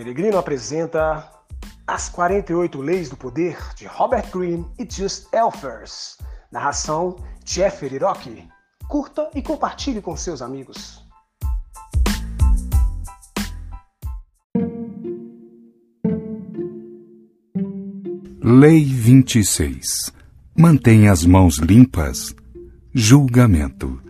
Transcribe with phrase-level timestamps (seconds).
[0.00, 1.30] Peregrino apresenta
[1.86, 6.16] As 48 Leis do Poder de Robert Greene e Just Elfers.
[6.50, 8.48] Narração Jeffrey Rock.
[8.88, 11.04] Curta e compartilhe com seus amigos.
[18.42, 20.10] Lei 26.
[20.56, 22.34] Mantenha as mãos limpas.
[22.94, 24.00] Julgamento.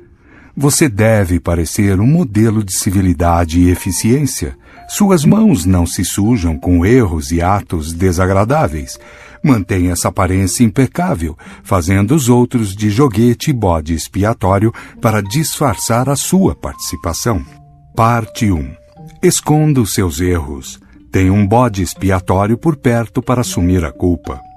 [0.60, 4.54] Você deve parecer um modelo de civilidade e eficiência
[4.90, 8.98] suas mãos não se sujam com erros e atos desagradáveis.
[9.42, 14.70] Mantenha essa aparência impecável, fazendo os outros de joguete e bode expiatório
[15.00, 17.40] para disfarçar a sua participação.
[17.94, 18.68] Parte 1.
[19.22, 20.80] Esconda os seus erros.
[21.12, 24.49] Tenha um bode expiatório por perto para assumir a culpa.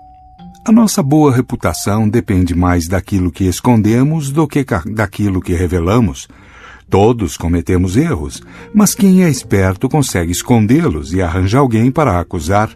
[0.66, 6.30] A nossa boa reputação depende mais daquilo que escondemos do que daquilo que revelamos.
[6.90, 8.42] Todos cometemos erros,
[8.74, 12.70] mas quem é esperto consegue escondê-los e arranja alguém para acusar.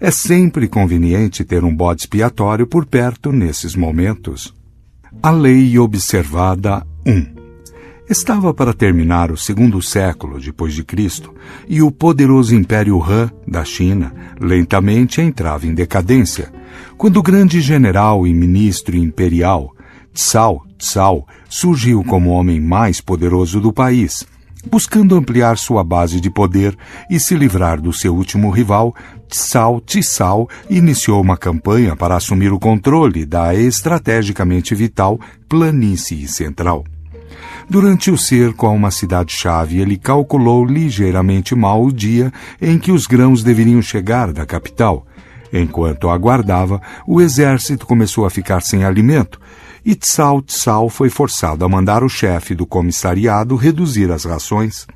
[0.00, 4.52] É sempre conveniente ter um bode expiatório por perto nesses momentos.
[5.22, 7.38] A Lei Observada 1
[8.10, 11.34] Estava para terminar o segundo século depois de Cristo,
[11.68, 16.50] e o poderoso Império Han da China lentamente entrava em decadência,
[16.96, 19.74] quando o grande general e ministro imperial
[20.12, 24.26] Tsao Tsao surgiu como o homem mais poderoso do país,
[24.68, 26.76] buscando ampliar sua base de poder
[27.10, 28.94] e se livrar do seu último rival,
[29.28, 35.18] Tsao Tsao iniciou uma campanha para assumir o controle da estrategicamente vital
[35.48, 36.84] planície central.
[37.70, 43.06] Durante o cerco a uma cidade-chave, ele calculou ligeiramente mal o dia em que os
[43.06, 45.06] grãos deveriam chegar da capital.
[45.52, 49.40] Enquanto aguardava, o exército começou a ficar sem alimento
[49.84, 54.86] e Tsao Tsao foi forçado a mandar o chefe do comissariado reduzir as rações.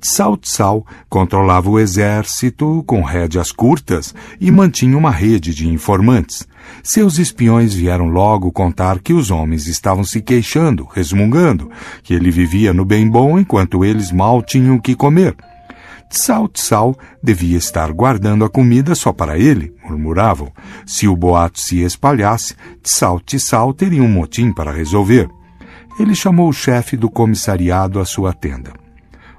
[0.00, 6.46] Tsao Tsao controlava o exército com rédeas curtas e mantinha uma rede de informantes.
[6.82, 11.70] Seus espiões vieram logo contar que os homens estavam se queixando, resmungando,
[12.02, 15.36] que ele vivia no bem bom enquanto eles mal tinham o que comer.
[16.08, 20.52] Tsao Tsao devia estar guardando a comida só para ele, murmuravam.
[20.86, 25.28] Se o boato se espalhasse, Tsao Tsao teria um motim para resolver.
[25.98, 28.72] Ele chamou o chefe do comissariado à sua tenda.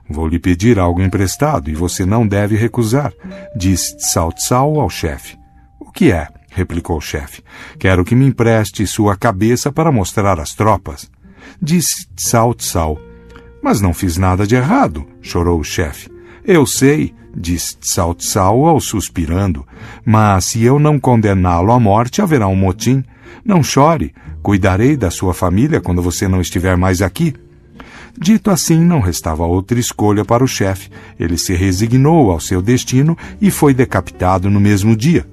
[0.10, 3.14] Vou lhe pedir algo emprestado e você não deve recusar,
[3.56, 5.38] disse Tsao Tsao ao chefe.
[5.80, 6.28] O que é?
[6.50, 7.44] replicou o chefe.
[7.78, 11.10] Quero que me empreste sua cabeça para mostrar às tropas.
[11.62, 12.98] Disse Tsao Tsao.
[13.62, 16.17] Mas não fiz nada de errado, chorou o chefe.
[16.48, 19.68] Eu sei, disse Tsao Tsao ao suspirando,
[20.06, 23.04] mas se eu não condená-lo à morte, haverá um motim.
[23.44, 27.34] Não chore, cuidarei da sua família quando você não estiver mais aqui.
[28.18, 30.90] Dito assim, não restava outra escolha para o chefe.
[31.20, 35.28] Ele se resignou ao seu destino e foi decapitado no mesmo dia.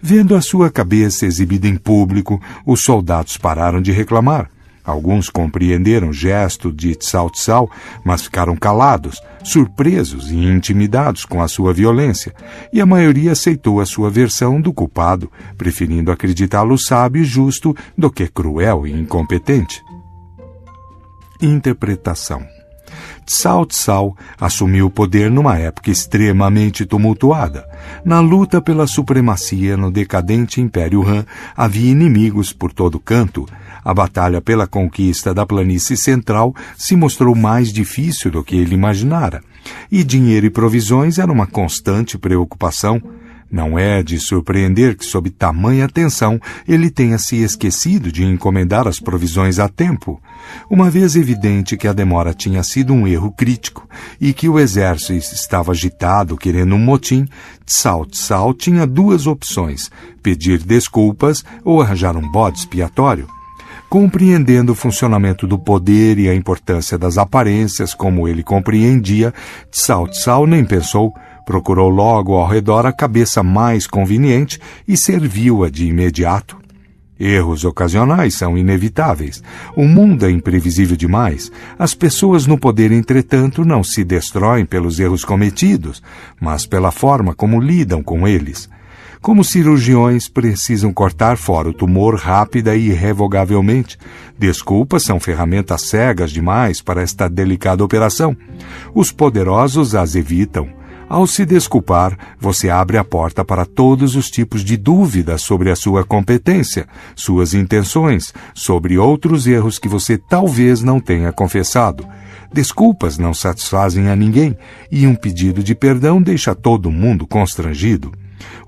[0.00, 4.48] Vendo a sua cabeça exibida em público, os soldados pararam de reclamar.
[4.84, 7.70] Alguns compreenderam o gesto de Tsao Tsao,
[8.04, 12.34] mas ficaram calados, surpresos e intimidados com a sua violência,
[12.72, 18.10] e a maioria aceitou a sua versão do culpado, preferindo acreditá-lo sábio e justo do
[18.10, 19.82] que cruel e incompetente.
[21.40, 22.42] Interpretação
[23.24, 27.66] Tsao Tsao assumiu o poder numa época extremamente tumultuada.
[28.04, 31.24] Na luta pela supremacia no decadente Império Han,
[31.56, 33.46] havia inimigos por todo canto.
[33.84, 39.42] A batalha pela conquista da planície central se mostrou mais difícil do que ele imaginara,
[39.90, 43.02] e dinheiro e provisões era uma constante preocupação.
[43.52, 48.98] Não é de surpreender que, sob tamanha tensão, ele tenha se esquecido de encomendar as
[48.98, 50.18] provisões a tempo.
[50.70, 53.86] Uma vez evidente que a demora tinha sido um erro crítico
[54.18, 57.28] e que o exército estava agitado querendo um motim,
[57.66, 59.90] Tsao Tsao tinha duas opções:
[60.22, 63.28] pedir desculpas ou arranjar um bode expiatório.
[63.90, 69.34] Compreendendo o funcionamento do poder e a importância das aparências como ele compreendia,
[69.70, 71.12] Tsao Tsao nem pensou
[71.44, 76.62] Procurou logo ao redor a cabeça mais conveniente e serviu-a de imediato.
[77.18, 79.42] Erros ocasionais são inevitáveis.
[79.76, 81.52] O mundo é imprevisível demais.
[81.78, 86.02] As pessoas no poder, entretanto, não se destroem pelos erros cometidos,
[86.40, 88.68] mas pela forma como lidam com eles.
[89.20, 93.96] Como cirurgiões precisam cortar fora o tumor rápida e irrevogavelmente.
[94.36, 98.36] Desculpas são ferramentas cegas demais para esta delicada operação.
[98.92, 100.81] Os poderosos as evitam.
[101.12, 105.76] Ao se desculpar, você abre a porta para todos os tipos de dúvidas sobre a
[105.76, 112.08] sua competência, suas intenções, sobre outros erros que você talvez não tenha confessado.
[112.50, 114.56] Desculpas não satisfazem a ninguém
[114.90, 118.10] e um pedido de perdão deixa todo mundo constrangido.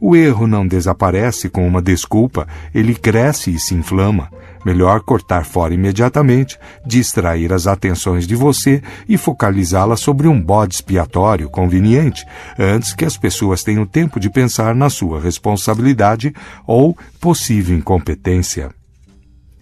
[0.00, 4.31] O erro não desaparece com uma desculpa, ele cresce e se inflama.
[4.65, 11.50] Melhor cortar fora imediatamente, distrair as atenções de você e focalizá-las sobre um bode expiatório
[11.50, 12.25] conveniente,
[12.59, 16.35] antes que as pessoas tenham tempo de pensar na sua responsabilidade
[16.67, 18.71] ou possível incompetência.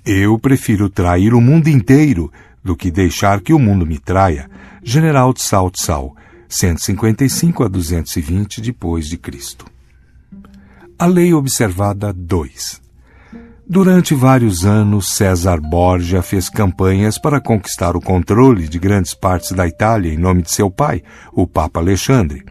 [0.06, 2.32] Eu prefiro trair o mundo inteiro
[2.62, 4.48] do que deixar que o mundo me traia.
[4.82, 6.16] General Tsao Tsao,
[6.48, 9.64] 155 a 220 depois de Cristo.
[10.98, 12.80] A lei observada 2.
[13.68, 19.66] Durante vários anos, César Borgia fez campanhas para conquistar o controle de grandes partes da
[19.66, 21.02] Itália em nome de seu pai,
[21.32, 22.44] o Papa Alexandre.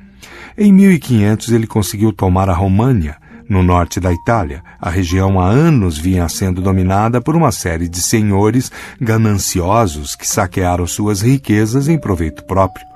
[0.57, 3.17] Em 1500 ele conseguiu tomar a România,
[3.51, 8.01] no norte da Itália, a região há anos vinha sendo dominada por uma série de
[8.01, 12.90] senhores gananciosos que saquearam suas riquezas em proveito próprio.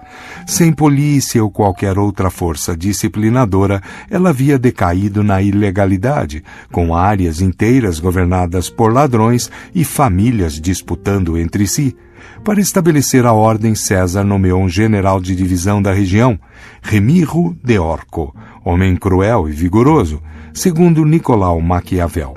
[0.45, 7.99] Sem polícia ou qualquer outra força disciplinadora, ela havia decaído na ilegalidade, com áreas inteiras
[7.99, 11.95] governadas por ladrões e famílias disputando entre si.
[12.43, 16.39] Para estabelecer a ordem, César nomeou um general de divisão da região,
[16.81, 20.21] Remiro de Orco, homem cruel e vigoroso,
[20.53, 22.35] segundo Nicolau Maquiavel.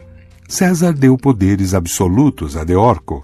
[0.49, 3.22] César deu poderes absolutos a De Orco.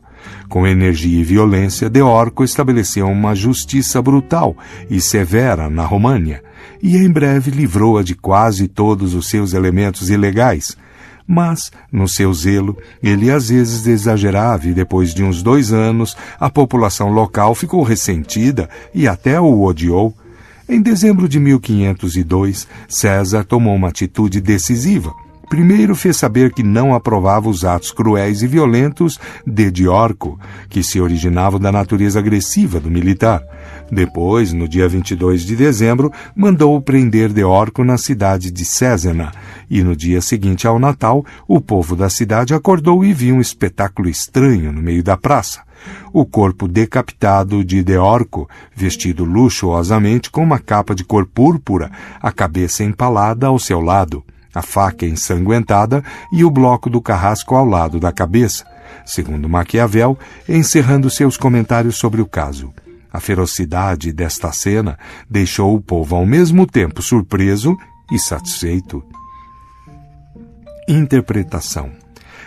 [0.48, 4.56] Com energia e violência, De Orco estabeleceu uma justiça brutal
[4.90, 6.42] e severa na România,
[6.82, 10.76] e em breve livrou-a de quase todos os seus elementos ilegais.
[11.26, 16.50] Mas, no seu zelo, ele às vezes exagerava e depois de uns dois anos, a
[16.50, 20.14] população local ficou ressentida e até o odiou.
[20.68, 25.23] Em dezembro de 1502, César tomou uma atitude decisiva.
[25.48, 30.38] Primeiro fez saber que não aprovava os atos cruéis e violentos de Diorco,
[30.68, 33.42] que se originavam da natureza agressiva do militar.
[33.90, 39.32] Depois, no dia 22 de dezembro, mandou prender Diorco na cidade de Césena,
[39.70, 44.08] e no dia seguinte ao Natal, o povo da cidade acordou e viu um espetáculo
[44.08, 45.62] estranho no meio da praça.
[46.12, 51.90] O corpo decapitado de Deorco, vestido luxuosamente com uma capa de cor púrpura,
[52.22, 54.24] a cabeça empalada ao seu lado,
[54.54, 56.02] a faca ensanguentada
[56.32, 58.64] e o bloco do carrasco ao lado da cabeça,
[59.04, 60.18] segundo Maquiavel,
[60.48, 62.72] encerrando seus comentários sobre o caso.
[63.12, 64.98] A ferocidade desta cena
[65.28, 67.76] deixou o povo ao mesmo tempo surpreso
[68.10, 69.04] e satisfeito.
[70.88, 72.03] Interpretação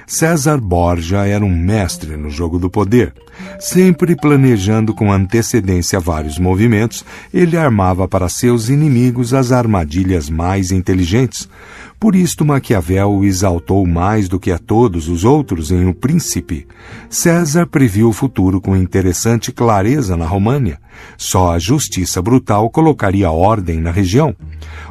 [0.10, 3.14] César Borja era um mestre no jogo do poder.
[3.60, 11.50] Sempre planejando com antecedência vários movimentos, ele armava para seus inimigos as armadilhas mais inteligentes.
[12.00, 16.66] Por isto Maquiavel o exaltou mais do que a todos os outros em O Príncipe.
[17.10, 20.80] César previu o futuro com interessante clareza na România.
[21.18, 24.34] Só a justiça brutal colocaria ordem na região.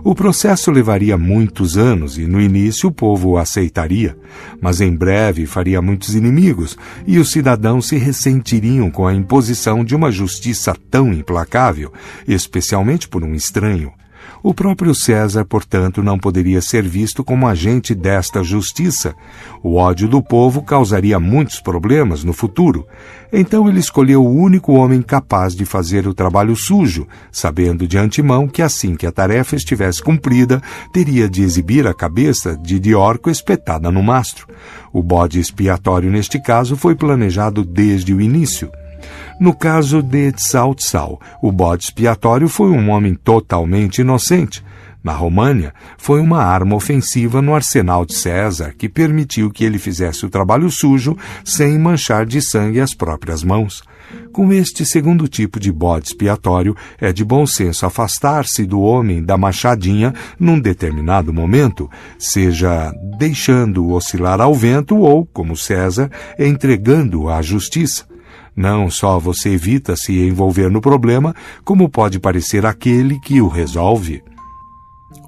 [0.08, 4.16] O processo levaria muitos anos e no início o povo o aceitaria,
[4.60, 9.96] mas em breve faria muitos inimigos e os cidadãos se ressentiriam com a imposição de
[9.96, 11.92] uma justiça tão implacável,
[12.24, 13.92] especialmente por um estranho.
[14.42, 19.14] O próprio César, portanto, não poderia ser visto como agente desta justiça.
[19.62, 22.86] O ódio do povo causaria muitos problemas no futuro.
[23.32, 28.46] Então ele escolheu o único homem capaz de fazer o trabalho sujo, sabendo de antemão
[28.46, 33.90] que assim que a tarefa estivesse cumprida, teria de exibir a cabeça de Diorco espetada
[33.90, 34.46] no mastro.
[34.92, 38.70] O bode expiatório neste caso foi planejado desde o início.
[39.38, 44.64] No caso de Tsao Tsao, o bode expiatório foi um homem totalmente inocente.
[45.06, 50.26] Na România, foi uma arma ofensiva no arsenal de César que permitiu que ele fizesse
[50.26, 53.84] o trabalho sujo sem manchar de sangue as próprias mãos.
[54.32, 59.36] Com este segundo tipo de bode expiatório, é de bom senso afastar-se do homem da
[59.36, 68.04] machadinha num determinado momento, seja deixando-o oscilar ao vento ou, como César, entregando-o à justiça.
[68.56, 74.24] Não só você evita se envolver no problema, como pode parecer aquele que o resolve.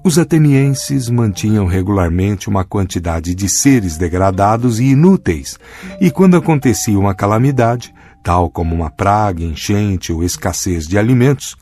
[0.03, 5.59] Os atenienses mantinham regularmente uma quantidade de seres degradados e inúteis,
[6.01, 7.93] e quando acontecia uma calamidade,
[8.23, 11.55] tal como uma praga, enchente ou escassez de alimentos,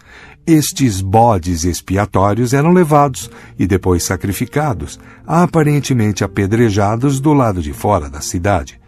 [0.46, 8.22] estes bodes expiatórios eram levados e depois sacrificados, aparentemente apedrejados do lado de fora da
[8.22, 8.80] cidade.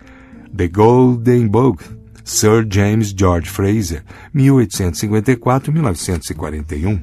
[0.56, 1.99] The Golden Bough
[2.30, 4.04] Sir James George Fraser,
[4.36, 7.02] 1854-1941.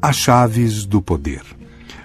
[0.00, 1.42] As chaves do poder.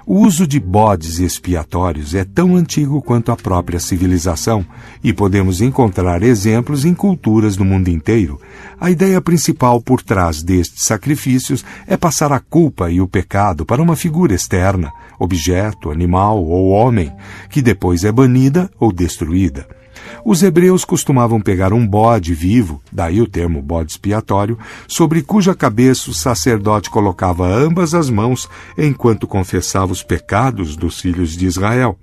[0.04, 4.66] O uso de bodes expiatórios é tão antigo quanto a própria civilização
[5.04, 8.42] e podemos encontrar exemplos em culturas do mundo inteiro.
[8.80, 13.80] A ideia principal por trás destes sacrifícios é passar a culpa e o pecado para
[13.80, 17.14] uma figura externa, objeto, animal ou homem,
[17.48, 19.81] que depois é banida ou destruída.
[20.24, 26.10] Os hebreus costumavam pegar um bode vivo, daí o termo bode expiatório, sobre cuja cabeça
[26.10, 31.98] o sacerdote colocava ambas as mãos enquanto confessava os pecados dos filhos de Israel.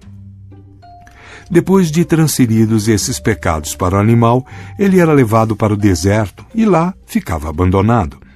[1.50, 4.47] Depois de transferidos esses pecados para o animal,
[4.79, 8.27] ele era levado para o deserto e lá ficava abandonado.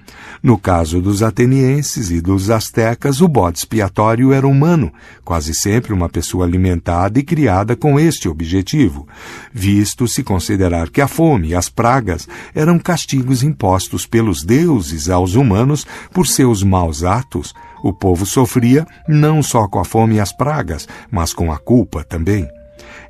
[0.42, 4.92] No caso dos atenienses e dos astecas, o bode expiatório era humano,
[5.24, 9.06] quase sempre uma pessoa alimentada e criada com este objetivo,
[9.52, 15.36] visto se considerar que a fome e as pragas eram castigos impostos pelos deuses aos
[15.36, 17.54] humanos por seus maus atos.
[17.80, 22.02] O povo sofria não só com a fome e as pragas, mas com a culpa
[22.02, 22.48] também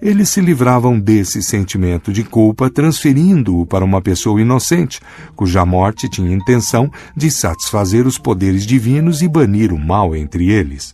[0.03, 5.01] eles se livravam desse sentimento de culpa transferindo-o para uma pessoa inocente,
[5.37, 10.93] cuja morte tinha intenção de satisfazer os poderes divinos e banir o mal entre eles.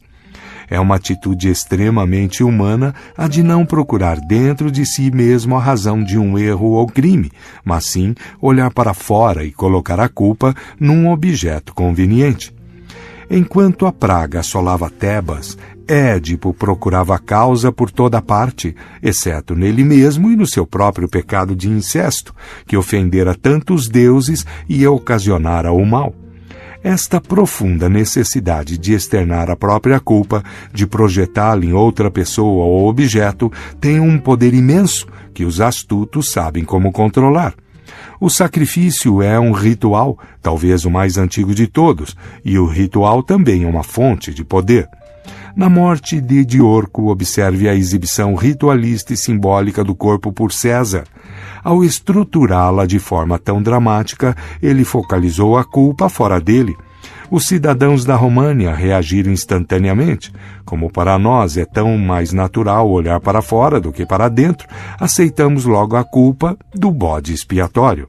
[0.71, 6.05] É uma atitude extremamente humana a de não procurar dentro de si mesmo a razão
[6.05, 7.33] de um erro ou crime,
[7.65, 12.55] mas sim olhar para fora e colocar a culpa num objeto conveniente.
[13.31, 15.57] Enquanto a praga assolava Tebas,
[15.88, 21.66] Édipo procurava causa por toda parte, exceto nele mesmo e no seu próprio pecado de
[21.66, 22.35] incesto,
[22.66, 26.14] que ofendera tantos deuses e ocasionara o mal.
[26.85, 33.50] Esta profunda necessidade de externar a própria culpa, de projetá-la em outra pessoa ou objeto,
[33.80, 37.54] tem um poder imenso que os astutos sabem como controlar.
[38.21, 42.14] O sacrifício é um ritual, talvez o mais antigo de todos,
[42.45, 44.87] e o ritual também é uma fonte de poder.
[45.59, 51.03] Na morte de Diorco, observe a exibição ritualista e simbólica do corpo por César.
[51.65, 56.77] Ao estruturá-la de forma tão dramática, ele focalizou a culpa fora dele.
[57.29, 60.33] Os cidadãos da România reagiram instantaneamente.
[60.65, 64.69] Como para nós é tão mais natural olhar para fora do que para dentro,
[65.00, 68.09] aceitamos logo a culpa do bode expiatório.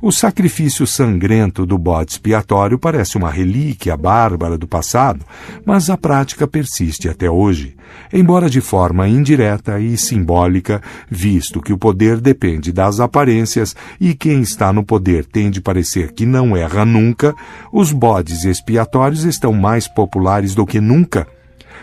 [0.00, 5.24] O sacrifício sangrento do bode expiatório parece uma relíquia bárbara do passado,
[5.64, 7.76] mas a prática persiste até hoje,
[8.12, 14.40] embora de forma indireta e simbólica, visto que o poder depende das aparências e quem
[14.42, 17.34] está no poder tende a parecer que não erra nunca,
[17.72, 21.26] os bodes expiatórios estão mais populares do que nunca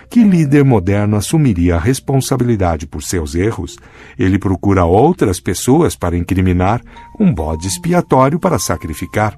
[0.10, 3.78] que líder moderno assumiria a responsabilidade por seus erros?
[4.18, 6.82] Ele procura outras pessoas para incriminar,
[7.20, 9.38] um bode expiatório para sacrificar.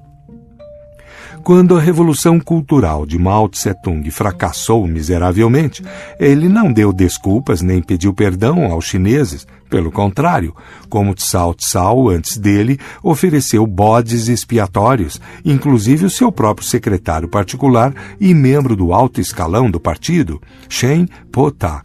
[1.44, 5.82] Quando a Revolução Cultural de Mao Tse-tung fracassou miseravelmente,
[6.18, 9.46] ele não deu desculpas nem pediu perdão aos chineses.
[9.72, 10.54] Pelo contrário,
[10.90, 18.34] como Tsao Tsao, antes dele, ofereceu bodes expiatórios, inclusive o seu próprio secretário particular e
[18.34, 21.80] membro do alto escalão do partido, Shen Po-ta.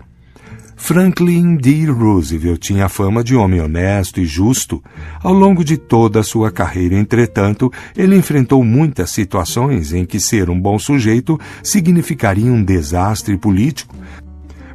[0.76, 1.86] Franklin D.
[1.86, 4.84] Roosevelt tinha fama de homem honesto e justo.
[5.24, 10.50] Ao longo de toda a sua carreira, entretanto, ele enfrentou muitas situações em que ser
[10.50, 13.96] um bom sujeito significaria um desastre político,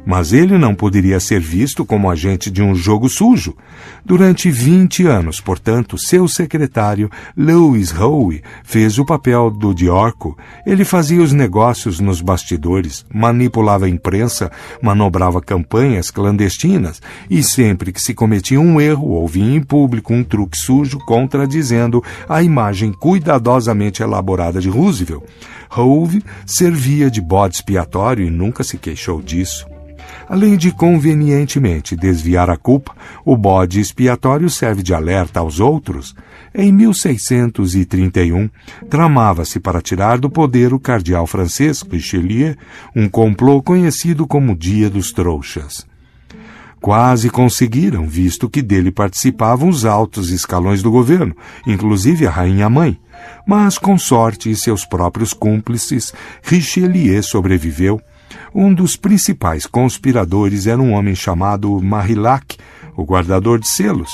[0.05, 3.55] mas ele não poderia ser visto como agente de um jogo sujo.
[4.05, 10.37] Durante 20 anos, portanto, seu secretário, Lewis Howe, fez o papel do Diorco.
[10.65, 18.01] Ele fazia os negócios nos bastidores, manipulava a imprensa, manobrava campanhas clandestinas e sempre que
[18.01, 24.59] se cometia um erro, ouvia em público um truque sujo contradizendo a imagem cuidadosamente elaborada
[24.59, 25.23] de Roosevelt.
[25.75, 29.72] Howe servia de bode expiatório e nunca se queixou disso.
[30.27, 32.95] Além de convenientemente desviar a culpa,
[33.25, 36.15] o bode expiatório serve de alerta aos outros.
[36.55, 38.49] Em 1631,
[38.89, 42.55] tramava-se para tirar do poder o cardeal francês Richelieu,
[42.95, 45.85] um complô conhecido como Dia dos Trouxas.
[46.83, 51.33] Quase conseguiram, visto que dele participavam os altos escalões do governo,
[51.65, 52.99] inclusive a rainha-mãe.
[53.47, 58.01] Mas, com sorte e seus próprios cúmplices, Richelieu sobreviveu
[58.53, 62.57] um dos principais conspiradores era um homem chamado Marillac,
[62.95, 64.11] o guardador de selos.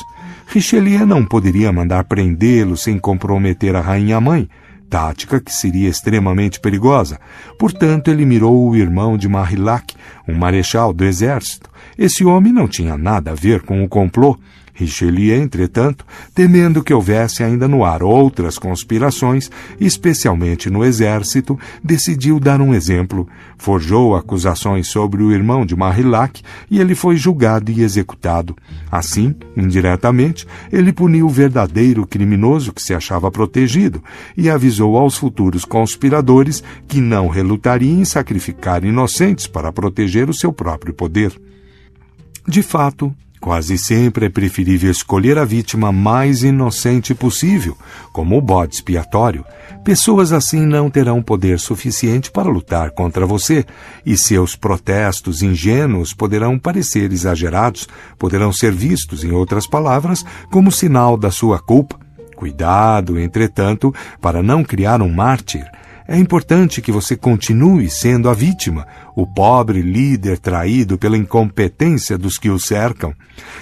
[0.47, 4.49] Richelieu não poderia mandar prendê-lo sem comprometer a rainha-mãe,
[4.89, 7.19] tática que seria extremamente perigosa.
[7.59, 9.93] Portanto, ele mirou o irmão de Marillac,
[10.27, 11.69] um marechal do exército.
[11.97, 14.37] Esse homem não tinha nada a ver com o complô.
[14.79, 22.61] Richelieu, entretanto, temendo que houvesse ainda no ar outras conspirações, especialmente no exército, decidiu dar
[22.61, 23.27] um exemplo.
[23.57, 28.55] Forjou acusações sobre o irmão de Marillac e ele foi julgado e executado.
[28.89, 34.01] Assim, indiretamente, ele puniu o verdadeiro criminoso que se achava protegido
[34.37, 40.53] e avisou aos futuros conspiradores que não relutariam em sacrificar inocentes para proteger o seu
[40.53, 41.33] próprio poder.
[42.47, 47.77] De fato, Quase sempre é preferível escolher a vítima mais inocente possível,
[48.11, 49.45] como o bode expiatório.
[49.83, 53.65] Pessoas assim não terão poder suficiente para lutar contra você,
[54.05, 61.15] e seus protestos ingênuos poderão parecer exagerados, poderão ser vistos, em outras palavras, como sinal
[61.15, 61.97] da sua culpa.
[62.35, 65.65] Cuidado, entretanto, para não criar um mártir
[66.11, 72.39] é importante que você continue sendo a vítima, o pobre líder traído pela incompetência dos
[72.39, 73.13] que o cercam.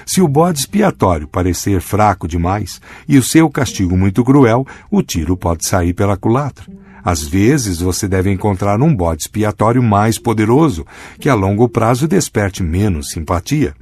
[0.05, 5.35] Se o bode expiatório parecer fraco demais e o seu castigo muito cruel, o tiro
[5.35, 6.65] pode sair pela culatra.
[7.03, 10.87] Às vezes você deve encontrar um bode expiatório mais poderoso,
[11.19, 13.75] que a longo prazo desperte menos simpatia.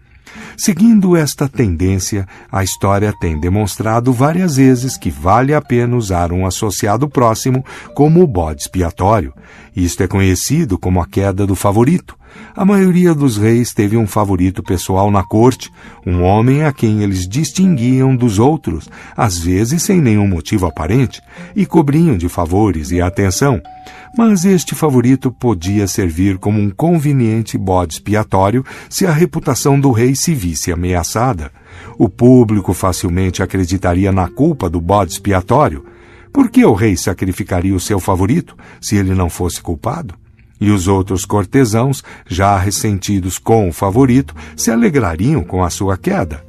[0.58, 6.46] Seguindo esta tendência, a história tem demonstrado várias vezes que vale a pena usar um
[6.46, 7.63] associado próximo
[7.94, 9.34] como o bode expiatório.
[9.75, 12.18] Isto é conhecido como a queda do favorito.
[12.56, 15.72] A maioria dos reis teve um favorito pessoal na corte,
[16.06, 21.22] um homem a quem eles distinguiam dos outros, às vezes sem nenhum motivo aparente,
[21.56, 23.62] e cobriam de favores e atenção.
[24.18, 30.15] Mas este favorito podia servir como um conveniente bode expiatório se a reputação do rei
[30.15, 31.51] se visse ameaçada.
[31.98, 35.86] O público facilmente acreditaria na culpa do bode expiatório.
[36.32, 40.15] Por que o rei sacrificaria o seu favorito se ele não fosse culpado?
[40.60, 46.44] E os outros cortesãos, já ressentidos com o favorito, se alegrariam com a sua queda.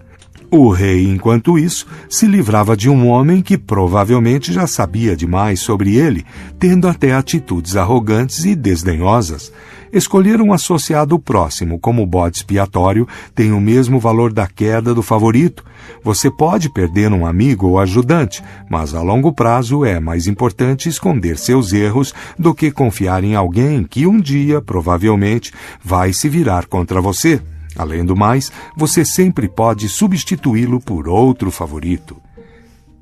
[0.51, 5.97] O rei, enquanto isso, se livrava de um homem que provavelmente já sabia demais sobre
[5.97, 6.25] ele,
[6.59, 9.53] tendo até atitudes arrogantes e desdenhosas.
[9.97, 15.65] Escolher um associado próximo como bode expiatório tem o mesmo valor da queda do favorito.
[16.05, 21.38] Você pode perder um amigo ou ajudante, mas a longo prazo é mais importante esconder
[21.38, 25.51] seus erros do que confiar em alguém que um dia, provavelmente,
[25.83, 27.40] vai se virar contra você.
[27.75, 32.18] Além do mais, você sempre pode substituí-lo por outro favorito.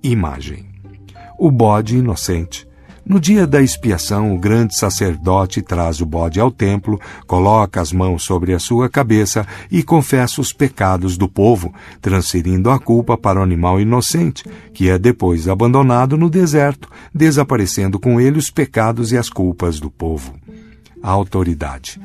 [0.01, 0.65] Imagem:
[1.37, 2.69] O bode inocente.
[3.07, 8.23] No dia da expiação, o grande sacerdote traz o bode ao templo, coloca as mãos
[8.23, 13.43] sobre a sua cabeça e confessa os pecados do povo, transferindo a culpa para o
[13.43, 19.29] animal inocente, que é depois abandonado no deserto, desaparecendo com ele os pecados e as
[19.29, 20.33] culpas do povo.
[21.03, 22.01] A autoridade.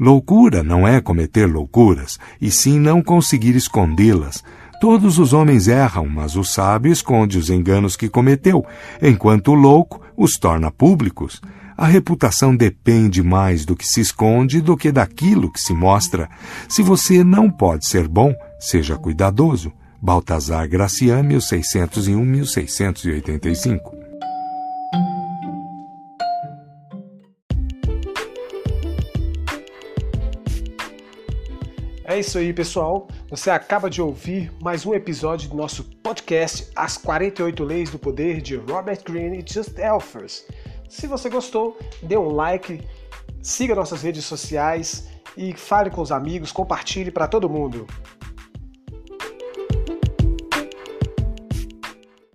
[0.00, 4.42] Loucura não é cometer loucuras, e sim não conseguir escondê-las.
[4.80, 8.64] Todos os homens erram, mas o sábio esconde os enganos que cometeu,
[9.02, 11.42] enquanto o louco os torna públicos.
[11.76, 16.30] A reputação depende mais do que se esconde do que daquilo que se mostra.
[16.66, 19.70] Se você não pode ser bom, seja cuidadoso.
[20.00, 23.99] Baltazar Gracian, 1601-1685
[32.10, 33.06] É isso aí, pessoal.
[33.28, 38.40] Você acaba de ouvir mais um episódio do nosso podcast As 48 Leis do Poder
[38.40, 40.44] de Robert Greene e Just Elfers.
[40.88, 42.82] Se você gostou, dê um like,
[43.40, 47.86] siga nossas redes sociais e fale com os amigos, compartilhe para todo mundo.